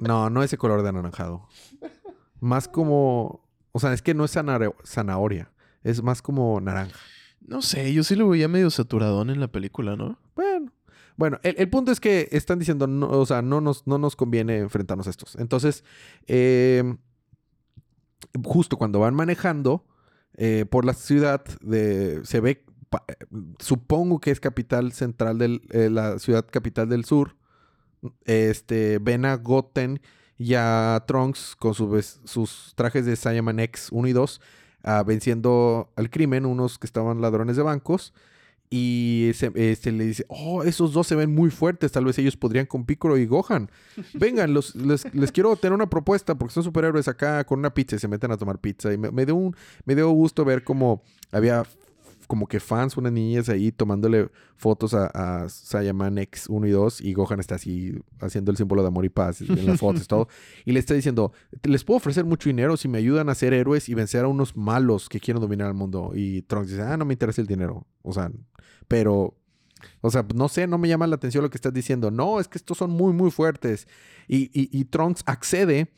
[0.00, 1.46] No, no ese color de anaranjado.
[2.40, 3.46] Más como.
[3.72, 4.32] O sea, es que no es
[4.84, 5.50] zanahoria.
[5.84, 6.98] Es más como naranja.
[7.40, 10.18] No sé, yo sí lo veía medio saturadón en la película, ¿no?
[10.34, 10.72] Bueno.
[11.16, 14.14] Bueno, el, el punto es que están diciendo, no, o sea, no nos, no nos
[14.14, 15.34] conviene enfrentarnos a estos.
[15.36, 15.82] Entonces,
[16.28, 16.96] eh,
[18.44, 19.84] justo cuando van manejando
[20.36, 22.64] eh, por la ciudad, de, se ve,
[23.08, 23.14] eh,
[23.58, 27.36] supongo que es capital central de la ciudad capital del sur.
[28.24, 30.00] Este, ven a Goten
[30.36, 34.40] y a Trunks con sus trajes de Saiyaman X 1 y 2,
[34.84, 38.14] ah, venciendo al crimen, unos que estaban ladrones de bancos.
[38.70, 42.36] Y se, este, le dice, oh, esos dos se ven muy fuertes, tal vez ellos
[42.36, 43.70] podrían con Piccolo y Gohan.
[44.14, 47.96] Vengan, los, les, les quiero tener una propuesta porque son superhéroes acá con una pizza
[47.96, 48.92] y se meten a tomar pizza.
[48.92, 51.02] Y me, me dio, un, me dio gusto ver como
[51.32, 51.64] había
[52.28, 57.00] como que fans, unas niñas ahí tomándole fotos a, a Saiyaman X 1 y 2
[57.00, 60.06] y Gohan está así haciendo el símbolo de amor y paz en las fotos y
[60.06, 60.28] todo.
[60.66, 63.88] Y le está diciendo, les puedo ofrecer mucho dinero si me ayudan a ser héroes
[63.88, 66.12] y vencer a unos malos que quieren dominar el mundo.
[66.14, 67.86] Y Trunks dice, ah, no me interesa el dinero.
[68.08, 68.30] O sea,
[68.88, 69.36] pero,
[70.00, 72.10] o sea, no sé, no me llama la atención lo que estás diciendo.
[72.10, 73.86] No, es que estos son muy, muy fuertes.
[74.26, 75.92] Y, y, y Trunks accede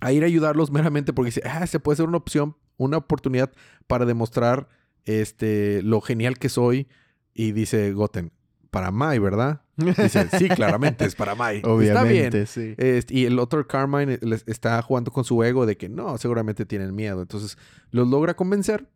[0.00, 3.50] a ir a ayudarlos meramente porque dice, ah, se puede ser una opción, una oportunidad
[3.86, 4.68] para demostrar
[5.04, 6.86] este, lo genial que soy.
[7.32, 8.32] Y dice Goten,
[8.70, 9.62] para Mai, ¿verdad?
[9.76, 11.56] Dice, sí, claramente es para Mai.
[11.58, 11.96] Está bien.
[11.96, 12.74] Obviamente, sí.
[12.78, 16.64] Este, y el otro Carmine les- está jugando con su ego de que no, seguramente
[16.66, 17.20] tienen miedo.
[17.22, 17.56] Entonces
[17.90, 18.88] los logra convencer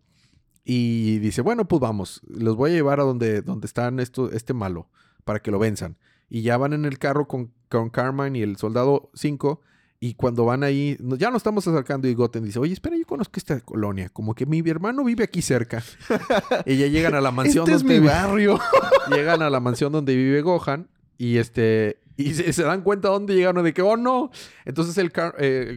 [0.65, 4.53] y dice, bueno, pues vamos, los voy a llevar a donde, donde están esto, este
[4.55, 4.89] malo
[5.25, 5.97] para que lo venzan.
[6.29, 9.61] Y ya van en el carro con, con Carmine y el soldado 5.
[10.03, 13.33] Y cuando van ahí, ya nos estamos acercando y Goten dice, oye, espera, yo conozco
[13.37, 14.09] esta colonia.
[14.11, 15.83] Como que mi hermano vive aquí cerca.
[16.67, 18.59] y ya llegan a la mansión Este es donde mi vi- barrio.
[19.11, 23.65] llegan a la mansión donde vive Gohan y este y se, dan cuenta dónde llegaron
[23.65, 24.31] de que oh no
[24.65, 25.75] entonces el, eh,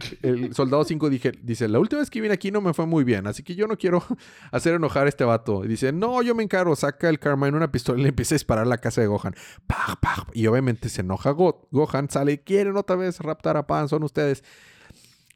[0.52, 3.26] soldado 5 dije, dice la última vez que vine aquí no me fue muy bien
[3.26, 4.02] así que yo no quiero
[4.52, 7.70] hacer enojar a este vato y dice no yo me encargo saca el Carmine una
[7.72, 9.34] pistola y le empieza a disparar a la casa de Gohan
[9.66, 10.24] Paj, paj.
[10.34, 14.44] y obviamente se enoja Go- Gohan sale quieren otra vez raptar a Pan son ustedes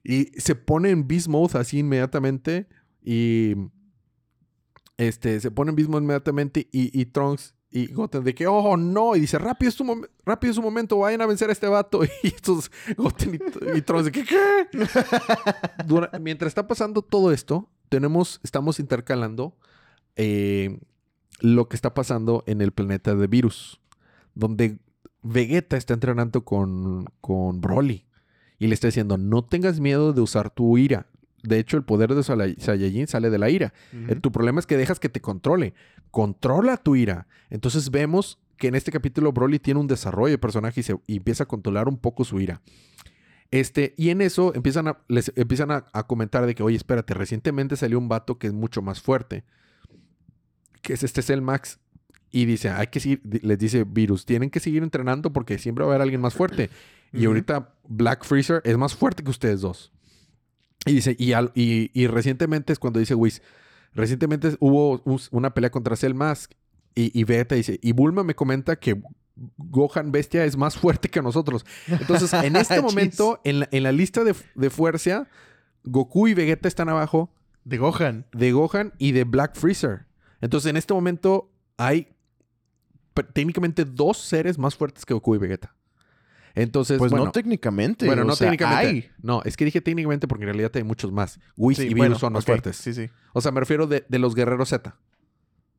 [0.04, 2.68] y se pone en beast así inmediatamente
[3.02, 3.54] y
[4.96, 9.14] este, se pone en beast inmediatamente y, y Trunks y Goten de que, oh no,
[9.14, 11.66] y dice, rápido es, tu mom- rápido es su momento, vayan a vencer a este
[11.68, 12.00] vato.
[12.22, 14.66] Y estos Goten y, y Trunks de que, ¿qué?
[16.20, 19.56] Mientras está pasando todo esto, tenemos, estamos intercalando
[20.16, 20.78] eh,
[21.40, 23.80] lo que está pasando en el planeta de Virus,
[24.34, 24.78] donde
[25.22, 28.06] Vegeta está entrenando con, con Broly
[28.58, 31.06] y le está diciendo, no tengas miedo de usar tu ira.
[31.44, 33.72] De hecho, el poder de Saiyajin sale de la ira.
[34.08, 35.72] Eh, Tu problema es que dejas que te controle.
[36.10, 37.26] Controla tu ira.
[37.50, 41.16] Entonces vemos que en este capítulo Broly tiene un desarrollo de personaje y, se, y
[41.18, 42.60] empieza a controlar un poco su ira.
[43.50, 47.14] Este, y en eso empiezan, a, les empiezan a, a comentar de que, oye, espérate,
[47.14, 49.44] recientemente salió un vato que es mucho más fuerte.
[50.82, 51.78] Que es este Cell Max.
[52.30, 55.92] Y dice, hay que seguir, les dice Virus, tienen que seguir entrenando porque siempre va
[55.92, 56.68] a haber alguien más fuerte.
[57.12, 59.92] Y ahorita Black Freezer es más fuerte que ustedes dos.
[60.84, 63.40] Y dice, y, al- y, y recientemente es cuando dice Whis,
[63.94, 66.52] recientemente hubo un- una pelea contra Cell Mask
[66.94, 69.00] y, y Vegeta dice, y Bulma me comenta que
[69.56, 71.64] Gohan Bestia es más fuerte que nosotros.
[71.86, 75.28] Entonces, en este momento, en la, en la lista de, de fuerza,
[75.84, 77.30] Goku y Vegeta están abajo
[77.64, 78.26] De Gohan.
[78.32, 80.06] de Gohan y de Black Freezer.
[80.40, 82.08] Entonces, en este momento hay
[83.32, 85.74] técnicamente dos seres más fuertes que Goku y Vegeta.
[86.60, 88.06] Entonces, Pues bueno, no técnicamente.
[88.06, 88.86] bueno, no sea, técnicamente.
[88.86, 89.10] hay.
[89.22, 91.38] No, es que dije técnicamente porque en realidad hay muchos más.
[91.56, 92.76] Whis Sí, y Virus bueno, son más fuertes.
[92.76, 93.08] Sí, sí.
[93.32, 94.96] O sea, me refiero de, de los guerreros Z.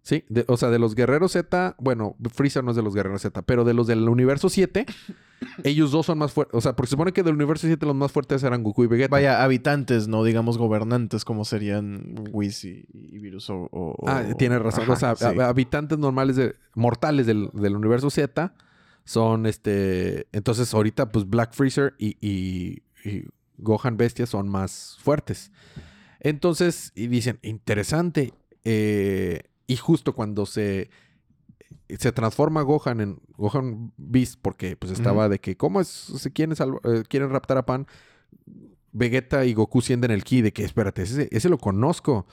[0.01, 0.23] ¿Sí?
[0.29, 3.41] De- o sea, de los guerreros Z, bueno, Freezer no es de los guerreros Z,
[3.41, 4.85] pero de los del universo 7,
[5.65, 6.55] ellos dos son más fuertes.
[6.55, 8.87] O sea, porque se supone que del universo 7 los más fuertes eran Goku y
[8.87, 9.09] Vegeta.
[9.11, 13.67] Vaya, habitantes, no digamos gobernantes como serían Whis y, y Virus o...
[13.71, 14.85] o- Ah, tienes razón.
[14.89, 15.39] Ajá, o sea, sí.
[15.41, 18.53] habitantes normales, de, mortales del, del universo Z
[19.09, 20.27] son este.
[20.31, 23.25] Entonces, ahorita, pues Black Freezer y, y- y
[23.57, 25.51] Gohan Bestia son más fuertes.
[26.19, 28.33] Entonces, y dicen, interesante.
[28.65, 30.89] eh, y justo cuando se.
[31.97, 36.55] Se transforma Gohan en Gohan Beast porque pues estaba de que cómo es se quieren
[36.83, 37.87] eh, quieren raptar a Pan
[38.91, 42.27] Vegeta y Goku sienten el ki de que espérate ese, ese lo conozco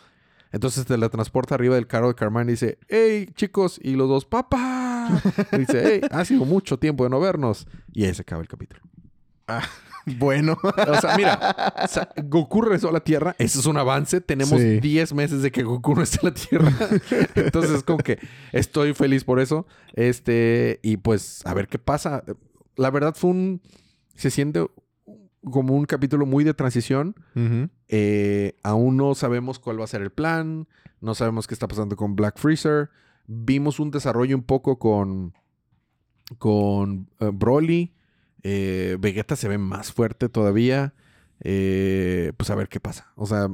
[0.53, 4.09] entonces te la transporta arriba del carro de Carmine y dice, hey chicos, y los
[4.09, 4.86] dos, papá.
[5.59, 7.67] Dice, hey, ha sido mucho tiempo de no vernos.
[7.93, 8.83] Y ahí se acaba el capítulo.
[10.19, 10.57] Bueno.
[10.63, 14.21] O sea, mira, o sea, Goku regresó a la Tierra, eso es un avance.
[14.21, 14.79] Tenemos Sí.
[14.79, 16.73] 10 meses de que Goku no está en la Tierra.
[17.35, 18.21] Entonces, como que
[18.53, 19.67] estoy feliz por eso.
[19.95, 22.23] Este, y pues, a ver qué pasa.
[22.77, 23.61] La verdad fue un.
[24.15, 24.65] Se siente
[25.43, 27.17] como un capítulo muy de transición.
[27.89, 30.69] Eh, aún no sabemos cuál va a ser el plan.
[31.01, 32.91] No sabemos qué está pasando con Black Freezer.
[33.27, 35.35] Vimos un desarrollo un poco con.
[36.39, 37.93] Con eh, Broly.
[38.43, 40.95] Eh, Vegeta se ve más fuerte todavía.
[41.41, 43.13] Eh, pues a ver qué pasa.
[43.17, 43.49] O sea,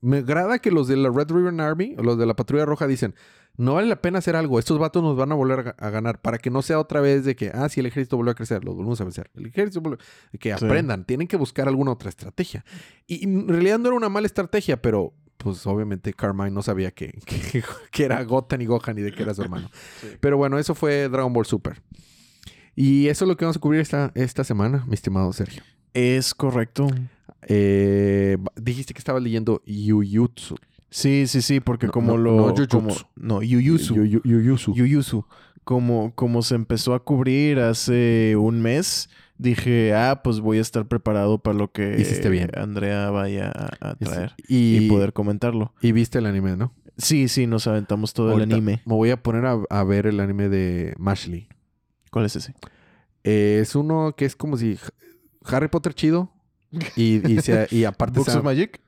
[0.00, 3.14] me agrada que los de la Red Ribbon Army, los de la Patrulla Roja, dicen:
[3.56, 4.58] No vale la pena hacer algo.
[4.58, 6.20] Estos vatos nos van a volver a, ga- a ganar.
[6.20, 8.64] Para que no sea otra vez de que, ah, si el ejército volvió a crecer,
[8.64, 9.30] los volvemos a vencer.
[9.34, 9.98] El ejército volvió-
[10.38, 10.64] Que Sí.
[10.64, 11.04] aprendan.
[11.04, 12.64] Tienen que buscar alguna otra estrategia.
[13.06, 17.12] Y en realidad no era una mala estrategia, pero pues obviamente Carmine no sabía que,
[17.26, 19.68] que, que era Goten y Gohan y de que era su hermano.
[20.00, 20.08] Sí.
[20.20, 21.82] Pero bueno, eso fue Dragon Ball Super.
[22.74, 25.62] Y eso es lo que vamos a cubrir esta, esta semana, mi estimado Sergio.
[25.92, 26.86] Es correcto.
[27.42, 30.56] Eh, dijiste que estabas leyendo Yuyutsu.
[30.88, 32.54] Sí, sí, sí, porque No, como no, lo...
[32.54, 33.94] no, como- no, Yuyutsu.
[34.74, 35.26] Yuyusu.
[35.64, 40.86] Como, como se empezó a cubrir hace un mes, dije, ah, pues voy a estar
[40.86, 42.50] preparado para lo que Hiciste bien.
[42.56, 45.72] Andrea vaya a, a traer y, y, poder comentarlo.
[45.80, 46.72] y viste el anime, ¿no?
[46.98, 48.82] Sí, sí, nos aventamos todo Ahorita el anime.
[48.84, 51.48] Me voy a poner a, a ver el anime de Mashley.
[52.10, 52.54] ¿Cuál es ese?
[53.24, 54.78] Eh, es uno que es como si
[55.46, 56.30] Harry Potter chido.
[56.96, 58.80] Y, y, se- y aparte ¿Books se- of Magic?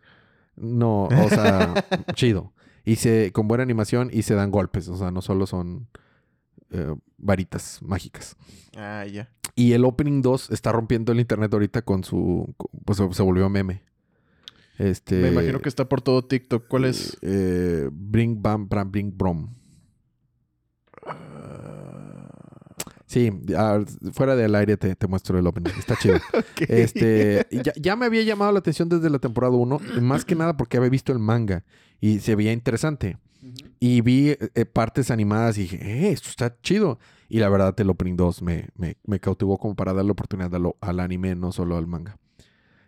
[0.56, 1.74] No, o sea,
[2.14, 2.52] chido.
[2.84, 4.88] Y se, con buena animación y se dan golpes.
[4.88, 5.88] O sea, no solo son
[6.74, 8.36] eh, varitas mágicas.
[8.76, 9.30] Ah, ya.
[9.54, 12.52] Y el Opening 2 está rompiendo el internet ahorita con su...
[12.56, 13.82] con- Pues se volvió meme.
[14.78, 15.22] Este...
[15.22, 16.66] Me imagino que está por todo TikTok.
[16.68, 17.16] ¿Cuál es?
[17.22, 19.54] Eh, bring Bam Bram Bring Brom.
[23.06, 23.80] Sí, ah,
[24.12, 25.70] fuera del aire te, te muestro el opening.
[25.78, 26.16] Está chido.
[26.68, 30.56] Este, ya, ya me había llamado la atención desde la temporada 1, más que nada
[30.56, 31.64] porque había visto el manga
[32.00, 33.18] y se veía interesante.
[33.80, 36.98] Y vi eh, eh, partes animadas y dije, eh, esto está chido.
[37.28, 40.58] Y la verdad, el Opening 2 me, me, me cautivó como para darle oportunidad a
[40.58, 42.16] lo- al anime, no solo al manga.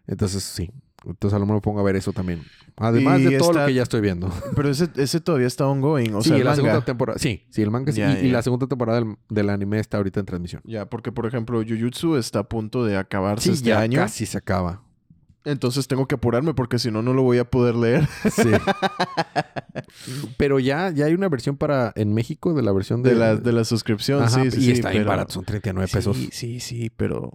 [0.06, 0.70] Entonces, sí.
[1.04, 2.42] Entonces, a lo mejor me pongo a ver eso también.
[2.76, 4.28] Además Y de todo lo que ya estoy viendo.
[4.56, 6.14] Pero ese, ese todavía está ongoing.
[6.14, 6.62] O sí, sea, el la manga.
[6.62, 7.18] segunda temporada.
[7.18, 8.00] Sí, sí, el manga sí.
[8.00, 10.62] Y, la segunda temporada del, del anime está ahorita en transmisión.
[10.64, 13.98] Ya, porque por ejemplo, Jujutsu está a punto de acabarse Sí, este ya año.
[14.00, 14.82] casi se acaba.
[15.46, 18.06] Entonces tengo que apurarme porque si no, no lo voy a poder leer.
[18.30, 18.50] Sí.
[20.36, 23.36] pero ya, ya hay una versión para en México de la versión de, De la,
[23.36, 24.58] de la suscripción, Ajá, sí, sí.
[24.58, 26.16] y sí, está bien pero- barato, son 39 pesos.
[26.16, 27.30] Sí, sí, sí, pero...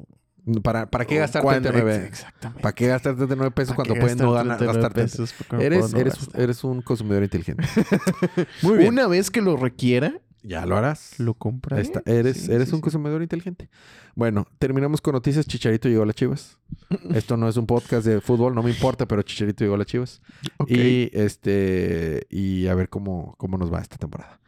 [0.63, 1.69] ¿Para, ¿Para qué gastar ¿Cuándo?
[1.69, 2.08] 39?
[2.08, 2.62] Ex- Exactamente.
[2.63, 5.02] ¿Para qué gastar 39 pesos ¿Para cuando qué puedes no gastar ganar, 39 gastarte?
[5.04, 6.41] pesos Eres, no eres, gastar?
[6.41, 7.63] eres un consumidor inteligente.
[8.63, 8.89] Muy bien.
[8.93, 11.19] Una vez que lo requiera, Ya lo harás.
[11.19, 11.82] lo compraré.
[11.84, 12.01] Está.
[12.06, 12.82] Eres, Sí, eres sí, un sí.
[12.82, 13.69] consumidor inteligente.
[14.15, 15.45] Bueno, terminamos con noticias.
[15.45, 16.58] Chicharito llegó a las chivas.
[17.13, 19.88] Esto no es un podcast de fútbol, no me importa, pero Chicharito llegó a las
[19.88, 20.21] chivas.
[20.58, 20.71] Ok.
[20.71, 22.25] Y este.
[22.30, 24.39] Y a ver cómo, cómo nos va esta temporada.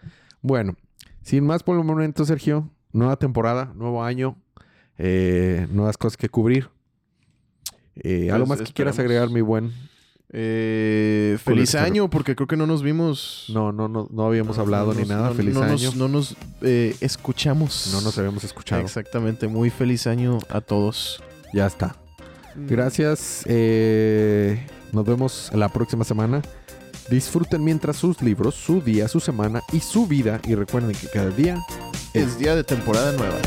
[0.41, 0.75] Bueno,
[1.21, 2.69] sin más por el momento, Sergio.
[2.91, 4.35] Nueva temporada, nuevo año,
[4.97, 6.69] eh, nuevas cosas que cubrir.
[7.95, 9.71] Eh, ¿Algo Pues, más que quieras agregar, mi buen?
[10.35, 13.45] Eh, feliz año, porque creo que no nos vimos.
[13.49, 15.29] No, no, no, no habíamos No, hablado no ni nada.
[15.29, 15.73] no- Feliz no año.
[15.73, 17.89] Nos, no nos eh, escuchamos.
[17.93, 18.81] no nos habíamos escuchado.
[18.81, 19.47] Exactamente.
[19.47, 21.21] Muy feliz año a todos.
[21.53, 21.95] Ya está.
[22.55, 23.43] Gracias.
[23.45, 26.41] eh, nos vemos la próxima semana.
[27.09, 30.39] Disfruten mientras sus libros, su día, su semana y su vida.
[30.47, 31.57] Y recuerden que cada día
[32.13, 33.37] Es día de temporada nueva.